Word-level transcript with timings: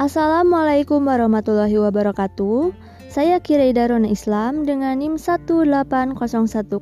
Assalamualaikum 0.00 1.04
warahmatullahi 1.04 1.76
wabarakatuh. 1.76 2.72
Saya 3.12 3.36
Kireida 3.36 3.84
Rona 3.84 4.08
Islam 4.08 4.64
dengan 4.64 4.96
NIM 4.96 5.20
1801074 5.20 6.72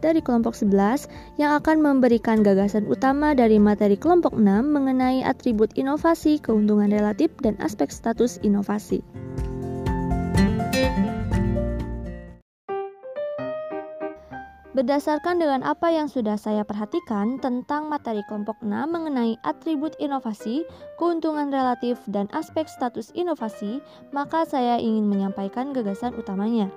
dari 0.00 0.24
kelompok 0.24 0.56
11 0.56 1.04
yang 1.36 1.52
akan 1.60 1.84
memberikan 1.84 2.40
gagasan 2.40 2.88
utama 2.88 3.36
dari 3.36 3.60
materi 3.60 4.00
kelompok 4.00 4.40
6 4.40 4.40
mengenai 4.40 5.20
atribut 5.20 5.68
inovasi, 5.76 6.40
keuntungan 6.40 6.88
relatif, 6.88 7.28
dan 7.44 7.60
aspek 7.60 7.92
status 7.92 8.40
inovasi. 8.40 9.04
Berdasarkan 14.74 15.38
dengan 15.38 15.62
apa 15.62 15.86
yang 15.86 16.10
sudah 16.10 16.34
saya 16.34 16.66
perhatikan 16.66 17.38
tentang 17.38 17.86
materi 17.86 18.26
kelompok 18.26 18.58
6 18.58 18.74
mengenai 18.90 19.38
atribut 19.46 19.94
inovasi, 20.02 20.66
keuntungan 20.98 21.54
relatif, 21.54 22.02
dan 22.10 22.26
aspek 22.34 22.66
status 22.66 23.14
inovasi, 23.14 23.78
maka 24.10 24.42
saya 24.42 24.82
ingin 24.82 25.06
menyampaikan 25.06 25.70
gagasan 25.70 26.10
utamanya. 26.18 26.74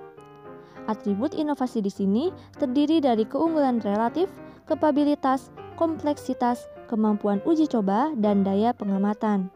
Atribut 0.85 1.33
inovasi 1.33 1.81
di 1.81 1.89
sini 1.89 2.29
terdiri 2.61 3.01
dari 3.01 3.25
keunggulan 3.25 3.81
relatif, 3.81 4.29
kapabilitas, 4.69 5.49
kompleksitas, 5.73 6.69
kemampuan 6.85 7.41
uji 7.49 7.65
coba, 7.65 8.13
dan 8.21 8.45
daya 8.45 8.77
pengamatan. 8.77 9.49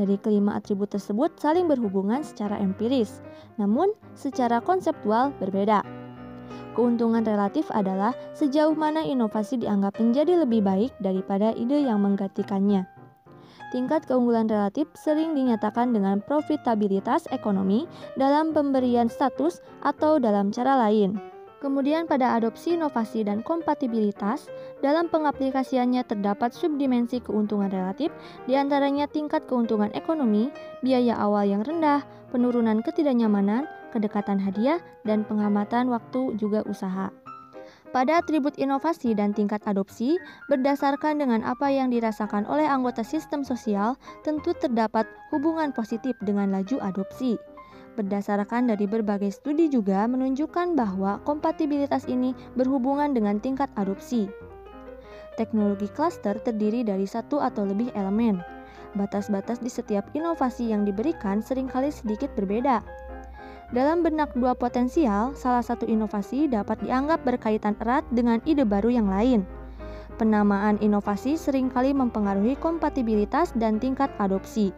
Dari 0.00 0.16
kelima 0.16 0.56
atribut 0.56 0.96
tersebut 0.96 1.36
saling 1.36 1.68
berhubungan 1.68 2.24
secara 2.24 2.56
empiris, 2.56 3.20
namun 3.60 3.92
secara 4.16 4.64
konseptual 4.64 5.36
berbeda. 5.36 5.99
Keuntungan 6.78 7.26
relatif 7.26 7.66
adalah 7.74 8.14
sejauh 8.38 8.78
mana 8.78 9.02
inovasi 9.02 9.58
dianggap 9.58 9.98
menjadi 9.98 10.46
lebih 10.46 10.62
baik 10.62 10.94
daripada 11.02 11.50
ide 11.58 11.82
yang 11.82 11.98
menggantikannya. 12.06 12.86
Tingkat 13.70 14.06
keunggulan 14.06 14.50
relatif 14.50 14.90
sering 14.98 15.34
dinyatakan 15.38 15.94
dengan 15.94 16.18
profitabilitas 16.22 17.30
ekonomi 17.30 17.86
dalam 18.18 18.50
pemberian 18.50 19.06
status 19.06 19.62
atau 19.86 20.18
dalam 20.18 20.50
cara 20.50 20.74
lain. 20.86 21.18
Kemudian 21.60 22.08
pada 22.08 22.40
adopsi 22.40 22.72
inovasi 22.74 23.20
dan 23.20 23.44
kompatibilitas, 23.44 24.48
dalam 24.80 25.12
pengaplikasiannya 25.12 26.08
terdapat 26.08 26.56
subdimensi 26.56 27.20
keuntungan 27.20 27.68
relatif, 27.68 28.08
di 28.48 28.56
antaranya 28.56 29.04
tingkat 29.04 29.44
keuntungan 29.44 29.92
ekonomi, 29.92 30.48
biaya 30.80 31.20
awal 31.20 31.44
yang 31.44 31.60
rendah, 31.60 32.00
penurunan 32.32 32.80
ketidaknyamanan, 32.80 33.68
kedekatan 33.90 34.38
hadiah, 34.38 34.78
dan 35.04 35.26
pengamatan 35.26 35.90
waktu 35.90 36.34
juga 36.38 36.62
usaha. 36.64 37.10
Pada 37.90 38.22
atribut 38.22 38.54
inovasi 38.54 39.18
dan 39.18 39.34
tingkat 39.34 39.66
adopsi, 39.66 40.14
berdasarkan 40.46 41.18
dengan 41.18 41.42
apa 41.42 41.74
yang 41.74 41.90
dirasakan 41.90 42.46
oleh 42.46 42.62
anggota 42.62 43.02
sistem 43.02 43.42
sosial, 43.42 43.98
tentu 44.22 44.54
terdapat 44.54 45.10
hubungan 45.34 45.74
positif 45.74 46.14
dengan 46.22 46.54
laju 46.54 46.78
adopsi. 46.78 47.34
Berdasarkan 47.98 48.70
dari 48.70 48.86
berbagai 48.86 49.34
studi 49.34 49.66
juga 49.66 50.06
menunjukkan 50.06 50.78
bahwa 50.78 51.18
kompatibilitas 51.26 52.06
ini 52.06 52.30
berhubungan 52.54 53.10
dengan 53.10 53.42
tingkat 53.42 53.66
adopsi. 53.74 54.30
Teknologi 55.34 55.90
cluster 55.90 56.38
terdiri 56.38 56.86
dari 56.86 57.10
satu 57.10 57.42
atau 57.42 57.66
lebih 57.66 57.90
elemen. 57.98 58.38
Batas-batas 58.94 59.58
di 59.58 59.70
setiap 59.70 60.06
inovasi 60.14 60.70
yang 60.70 60.86
diberikan 60.86 61.42
sering 61.42 61.66
kali 61.66 61.90
sedikit 61.90 62.30
berbeda. 62.38 62.82
Dalam 63.70 64.02
benak 64.02 64.34
dua 64.34 64.58
potensial, 64.58 65.30
salah 65.38 65.62
satu 65.62 65.86
inovasi 65.86 66.50
dapat 66.50 66.82
dianggap 66.82 67.22
berkaitan 67.22 67.78
erat 67.78 68.02
dengan 68.10 68.42
ide 68.42 68.66
baru 68.66 68.90
yang 68.90 69.06
lain. 69.06 69.46
Penamaan 70.18 70.74
inovasi 70.82 71.38
sering 71.38 71.70
kali 71.70 71.94
mempengaruhi 71.94 72.58
kompatibilitas 72.58 73.54
dan 73.54 73.78
tingkat 73.78 74.10
adopsi. 74.18 74.74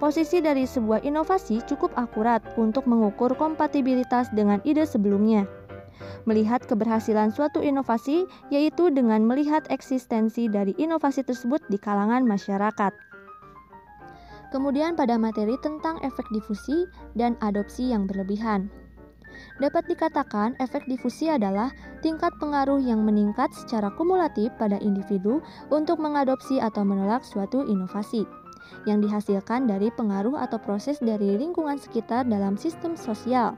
Posisi 0.00 0.40
dari 0.40 0.64
sebuah 0.64 1.04
inovasi 1.04 1.60
cukup 1.68 1.92
akurat 2.00 2.40
untuk 2.56 2.88
mengukur 2.88 3.36
kompatibilitas 3.36 4.32
dengan 4.32 4.64
ide 4.64 4.88
sebelumnya. 4.88 5.44
Melihat 6.24 6.64
keberhasilan 6.64 7.28
suatu 7.30 7.60
inovasi 7.60 8.24
yaitu 8.48 8.88
dengan 8.88 9.20
melihat 9.20 9.68
eksistensi 9.68 10.48
dari 10.48 10.72
inovasi 10.80 11.28
tersebut 11.28 11.60
di 11.68 11.76
kalangan 11.76 12.24
masyarakat. 12.24 13.11
Kemudian 14.52 14.94
pada 14.94 15.16
materi 15.16 15.56
tentang 15.64 15.96
efek 16.04 16.28
difusi 16.28 16.84
dan 17.16 17.40
adopsi 17.40 17.88
yang 17.88 18.04
berlebihan. 18.04 18.68
Dapat 19.58 19.88
dikatakan 19.88 20.52
efek 20.60 20.84
difusi 20.84 21.32
adalah 21.32 21.72
tingkat 22.04 22.36
pengaruh 22.36 22.76
yang 22.78 23.00
meningkat 23.00 23.48
secara 23.56 23.88
kumulatif 23.96 24.52
pada 24.60 24.76
individu 24.84 25.40
untuk 25.72 25.96
mengadopsi 25.96 26.60
atau 26.60 26.84
menolak 26.84 27.24
suatu 27.24 27.64
inovasi 27.64 28.28
yang 28.84 29.00
dihasilkan 29.00 29.68
dari 29.68 29.88
pengaruh 29.92 30.36
atau 30.38 30.60
proses 30.60 31.00
dari 31.00 31.34
lingkungan 31.36 31.80
sekitar 31.80 32.28
dalam 32.28 32.54
sistem 32.60 32.94
sosial. 32.94 33.56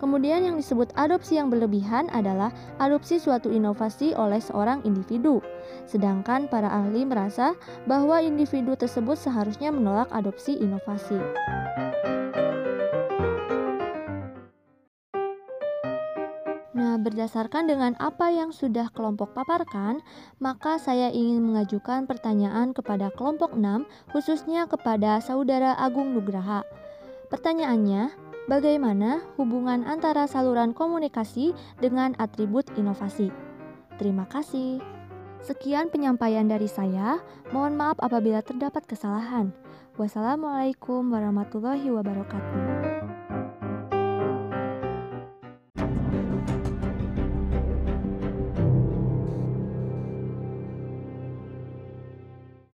Kemudian 0.00 0.48
yang 0.48 0.56
disebut 0.56 0.96
adopsi 0.96 1.36
yang 1.36 1.52
berlebihan 1.52 2.08
adalah 2.08 2.48
adopsi 2.80 3.20
suatu 3.20 3.52
inovasi 3.52 4.16
oleh 4.16 4.40
seorang 4.40 4.80
individu. 4.88 5.44
Sedangkan 5.84 6.48
para 6.48 6.72
ahli 6.72 7.04
merasa 7.04 7.52
bahwa 7.84 8.16
individu 8.24 8.72
tersebut 8.80 9.20
seharusnya 9.20 9.68
menolak 9.68 10.08
adopsi 10.08 10.56
inovasi. 10.56 11.20
Nah, 16.72 16.96
berdasarkan 16.96 17.68
dengan 17.68 17.92
apa 18.00 18.32
yang 18.32 18.56
sudah 18.56 18.88
kelompok 18.96 19.36
paparkan, 19.36 20.00
maka 20.40 20.80
saya 20.80 21.12
ingin 21.12 21.44
mengajukan 21.44 22.08
pertanyaan 22.08 22.72
kepada 22.72 23.12
kelompok 23.12 23.52
6, 23.52 23.84
khususnya 24.16 24.64
kepada 24.64 25.20
Saudara 25.20 25.76
Agung 25.76 26.16
Nugraha. 26.16 26.64
Pertanyaannya, 27.28 28.29
bagaimana 28.46 29.20
hubungan 29.36 29.84
antara 29.84 30.24
saluran 30.24 30.72
komunikasi 30.72 31.52
dengan 31.82 32.16
atribut 32.16 32.64
inovasi? 32.78 33.28
Terima 34.00 34.24
kasih. 34.24 34.80
Sekian 35.40 35.88
penyampaian 35.88 36.44
dari 36.44 36.68
saya. 36.68 37.20
Mohon 37.52 37.74
maaf 37.76 37.98
apabila 38.00 38.44
terdapat 38.44 38.84
kesalahan. 38.84 39.52
Wassalamualaikum 39.96 41.12
warahmatullahi 41.12 41.88
wabarakatuh. 41.92 43.29